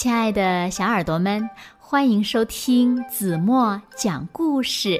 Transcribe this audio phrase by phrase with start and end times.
[0.00, 1.46] 亲爱的小耳朵们，
[1.78, 4.98] 欢迎收听子墨讲故事，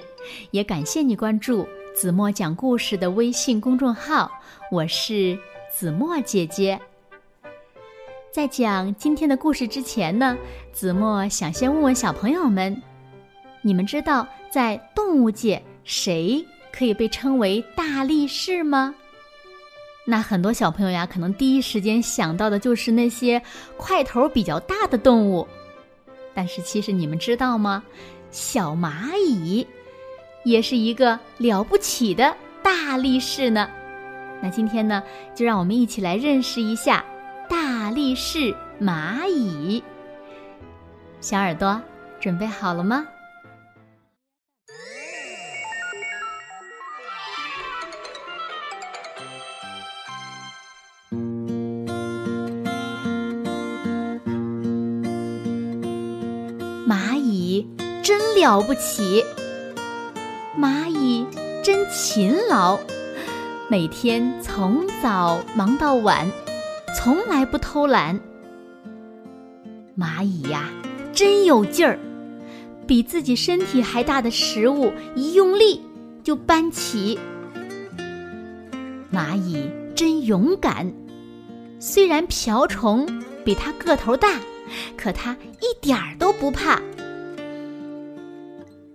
[0.50, 4.30] 也感谢你关注子墨讲故事的微信公众号。
[4.70, 5.38] 我是
[5.72, 6.78] 子墨姐姐。
[8.30, 10.36] 在讲今天的故事之前呢，
[10.70, 12.82] 子墨想先问问小朋友们：
[13.62, 18.94] 你们知道在动物界谁可以被称为大力士吗？
[20.04, 23.40] 那很多小朋友呀，可能第一时间想到的就是那些
[23.76, 25.46] 块头比较大的动物，
[26.34, 27.82] 但是其实你们知道吗？
[28.30, 29.66] 小蚂蚁
[30.44, 33.68] 也是一个了不起的大力士呢。
[34.42, 35.02] 那今天呢，
[35.34, 37.04] 就让我们一起来认识一下
[37.48, 39.82] 大力士蚂蚁。
[41.20, 41.80] 小耳朵
[42.18, 43.06] 准备好了吗？
[58.10, 59.24] 真了不起，
[60.58, 61.24] 蚂蚁
[61.62, 62.76] 真勤劳，
[63.68, 66.28] 每天从早忙到晚，
[66.98, 68.18] 从来不偷懒。
[69.96, 70.68] 蚂蚁呀，
[71.12, 72.00] 真有劲儿，
[72.84, 75.80] 比自己身体还大的食物一用力
[76.24, 77.16] 就搬起。
[79.12, 80.92] 蚂蚁真勇敢，
[81.78, 83.06] 虽然瓢虫
[83.44, 84.34] 比它个头大。
[84.96, 86.80] 可它一点儿都不怕。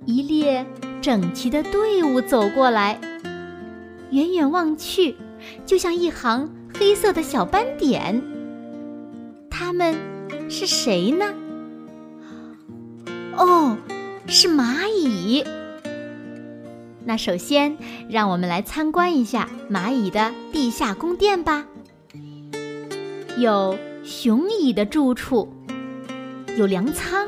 [0.05, 0.65] 一列
[1.01, 2.99] 整齐的队伍走过来，
[4.11, 5.15] 远远望去，
[5.65, 8.21] 就像一行黑色的小斑点。
[9.49, 9.95] 他们
[10.49, 11.33] 是谁呢？
[13.35, 13.77] 哦，
[14.27, 15.43] 是蚂蚁。
[17.03, 17.77] 那首先，
[18.09, 21.65] 让我们来参观一下蚂蚁的地下宫殿吧。
[23.37, 25.51] 有雄蚁的住处。
[26.57, 27.27] 有粮仓，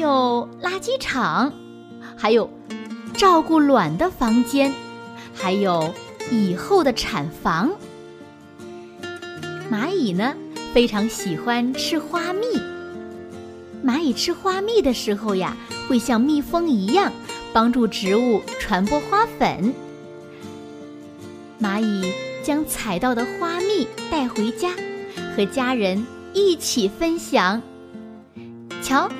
[0.00, 1.52] 有垃圾场，
[2.16, 2.48] 还有
[3.12, 4.72] 照顾卵的房间，
[5.34, 5.92] 还有
[6.30, 7.70] 蚁后的产房。
[9.70, 10.34] 蚂蚁呢，
[10.72, 12.46] 非常喜欢吃花蜜。
[13.84, 15.54] 蚂蚁吃花蜜的时候呀，
[15.86, 17.12] 会像蜜蜂一样，
[17.52, 19.74] 帮助植物传播花粉。
[21.60, 22.10] 蚂蚁
[22.42, 24.70] 将采到的花蜜带回家，
[25.36, 27.60] 和家人一起分享。
[28.82, 29.10] 瞧，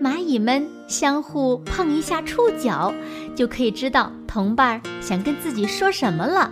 [0.00, 2.92] 蚂蚁们相互碰一下触角，
[3.36, 6.50] 就可以知道同伴想跟自己说什么了。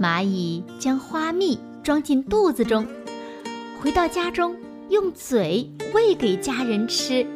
[0.00, 2.86] 蚂蚁将花蜜装进肚子中，
[3.80, 4.56] 回到家中
[4.90, 7.26] 用嘴喂给家人吃。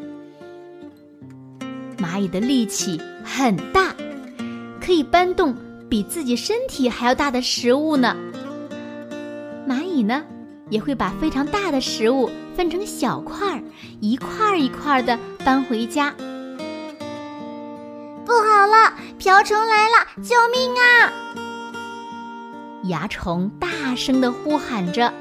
[1.99, 3.95] 蚂蚁的力气很大，
[4.81, 5.55] 可以搬动
[5.89, 8.17] 比自己身体还要大的食物呢。
[9.69, 10.23] 蚂蚁呢，
[10.71, 12.31] 也会把非常大的食物。
[12.57, 13.63] 分成小块儿，
[14.01, 16.15] 一块儿一块儿的搬回家。
[18.25, 20.07] 不好了，瓢虫来了！
[20.23, 21.13] 救命啊！
[22.85, 25.13] 蚜虫大声的呼喊着。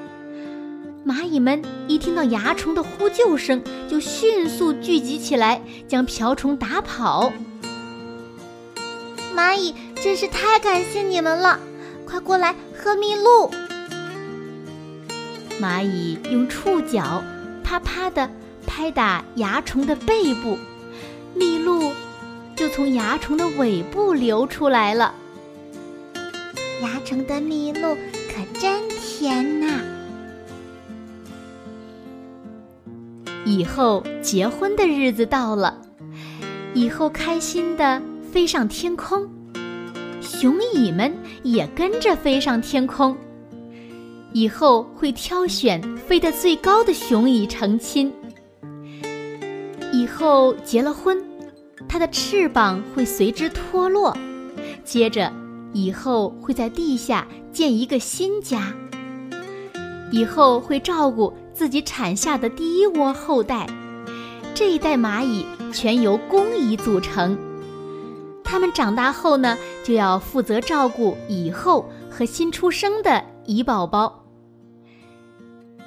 [1.05, 7.33] 蚂蚁们一听到蚜虫的呼救声，就迅速聚集起来，将瓢虫打跑。
[9.35, 11.59] 蚂蚁真是太感谢你们了！
[12.05, 13.49] 快过来喝蜜露。
[15.61, 17.23] 蚂蚁用触角
[17.63, 18.29] 啪啪地
[18.65, 20.57] 拍打蚜虫的背部，
[21.33, 21.93] 蜜露
[22.55, 25.13] 就从蚜虫的尾部流出来了。
[26.81, 29.81] 蚜虫的蜜露可真甜呐！
[33.45, 35.77] 以后结婚的日子到了，
[36.73, 39.29] 以后开心的飞上天空，
[40.21, 43.15] 雄蚁们也跟着飞上天空。
[44.33, 48.11] 以后会挑选飞得最高的雄蚁成亲。
[49.93, 51.23] 以后结了婚，
[51.87, 54.17] 它的翅膀会随之脱落。
[54.83, 55.31] 接着，
[55.71, 58.73] 以后会在地下建一个新家。
[60.11, 63.67] 以后会照顾自己产下的第一窝后代。
[64.55, 67.37] 这一代蚂蚁全由公蚁组成。
[68.43, 74.22] 它们长大后呢，就要负责照顾蚁后和新出生的蚁宝宝。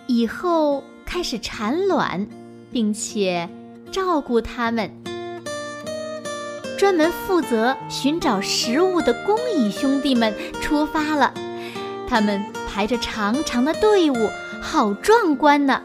[0.07, 2.27] 以后开始产卵，
[2.71, 3.49] 并且
[3.91, 4.91] 照顾它们。
[6.79, 11.33] 专门负责寻找食物的工蚁兄弟们出发了，
[12.07, 14.17] 他们排着长长的队伍，
[14.61, 15.83] 好壮观呢。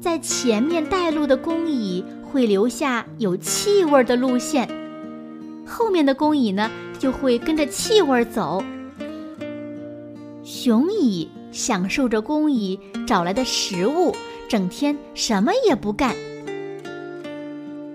[0.00, 4.68] 在前面带路的工蚁会留下有气味的路线，
[5.66, 8.64] 后面的工蚁呢就会跟着气味走。
[10.42, 14.14] 雄蚁享受着工蚁找来的食物，
[14.46, 16.14] 整天什么也不干。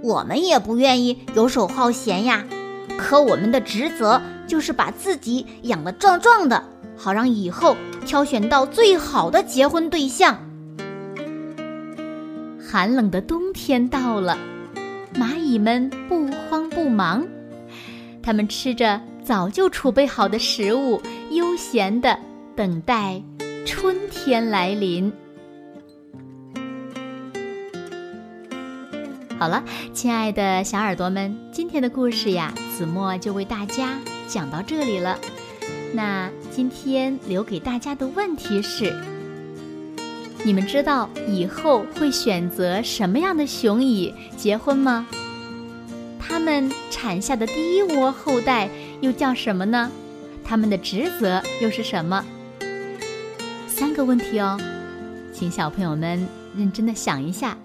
[0.02, 2.44] 我们也不愿意游手好闲呀，
[2.98, 6.63] 可我们的职责就是把自己养得壮壮的，
[6.98, 10.36] 好让以后挑选到最好的结婚对象。
[12.60, 14.36] 寒冷的冬天到了，
[15.13, 17.24] 蚂蚁们不慌不忙，
[18.24, 21.00] 它们吃着早就储备好的食物，
[21.30, 22.18] 悠闲地
[22.56, 23.22] 等待
[23.66, 25.12] 春天来临。
[29.38, 29.63] 好了，
[29.94, 33.98] 亲爱的小耳朵们，今天的故事呀，子墨就为大家
[34.28, 35.18] 讲到这里了。
[35.94, 38.96] 那今天留给大家的问题是：
[40.44, 45.08] 你们知道以后会选择什么样的雄蚁结婚吗？
[46.19, 48.69] 它们产下的第一窝后代
[49.02, 49.92] 又叫什么呢？
[50.44, 52.24] 它们的职责又是什么？
[54.03, 54.59] 问题哦，
[55.31, 57.57] 请小朋友们认真的想一下。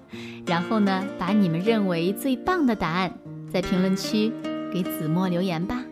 [0.47, 3.13] 然后呢，把你们认为最棒的答案
[3.53, 4.33] 在评论区
[4.73, 5.83] 给子墨留言吧。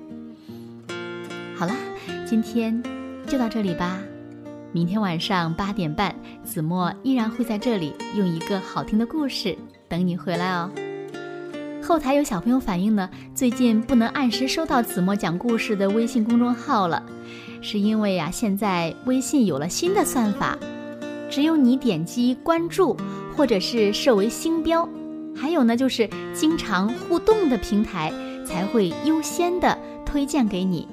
[1.56, 1.75] 好啦，
[2.25, 2.81] 今天
[3.26, 3.99] 就到这里吧。
[4.70, 6.14] 明天晚上八点半，
[6.44, 9.56] 子墨依然会在这里用一个好听的故事
[9.88, 10.70] 等你回来哦。
[11.85, 17.03] 后台有小朋友反映呢，最近不能按时收到子墨讲故事的微信公众号了，
[17.61, 20.57] 是因为呀，现在微信有了新的算法，
[21.29, 22.97] 只有你点击关注。
[23.37, 24.89] 或者是设为星标，
[25.37, 28.13] 还有呢，就是经常互动的平台
[28.47, 29.77] 才会优先的
[30.07, 30.87] 推荐给你。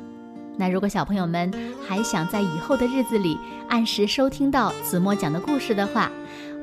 [0.57, 1.53] 那如果小朋友们
[1.87, 3.37] 还想在以后的日子里
[3.69, 6.11] 按时收听到子墨讲的故事的话，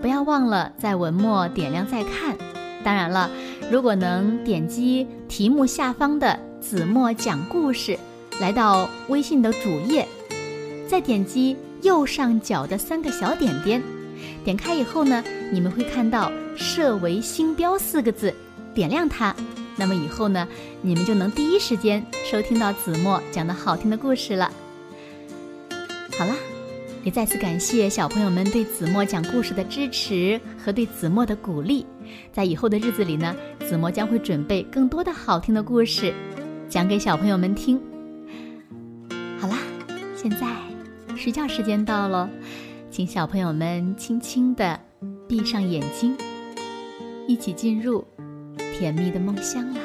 [0.03, 2.37] 不要忘了在文末点亮再看。
[2.83, 3.31] 当然了，
[3.71, 7.99] 如果能点击题目下方的子墨讲故事，
[8.41, 10.09] 来到微信的主页，
[10.89, 13.83] 再点击右上角的三个小点点。
[14.43, 15.23] 点开以后呢，
[15.53, 18.33] 你们会看到“设为星标”四个字，
[18.75, 19.37] 点亮它，
[19.77, 20.49] 那么以后呢，
[20.81, 24.51] 你们就能第一时间收听到子墨讲的好听的故事了。
[26.17, 26.35] 好了，
[27.05, 31.85] 也再次感谢小朋友们对子墨讲故事的支持和对子墨的鼓励。
[32.33, 36.13] 在以后的日子里呢，子墨将会准备更多的好听的故事，
[36.69, 37.81] 讲给小朋友们听。
[39.39, 39.57] 好啦，
[40.15, 40.47] 现在
[41.17, 42.29] 睡觉时间到了。
[42.91, 44.81] 请小朋友们轻轻的
[45.29, 46.17] 闭上眼睛，
[47.27, 48.03] 一起进入
[48.79, 49.81] 甜蜜的梦乡啦！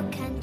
[0.00, 0.39] 继续总会有看。